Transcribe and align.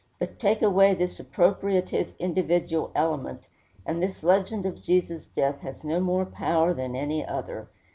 But 0.17 0.39
take 0.39 0.63
away 0.63 0.95
this 0.95 1.19
appropriative, 1.19 2.17
individual 2.17 2.91
element, 2.95 3.43
and 3.85 4.01
this 4.01 4.23
legend 4.23 4.65
of 4.65 4.81
Jesus' 4.81 5.27
death 5.27 5.59
has 5.59 5.83
no 5.83 5.99
more 5.99 6.25
power 6.25 6.73
than 6.73 6.95
any 6.95 7.23
other. 7.23 7.67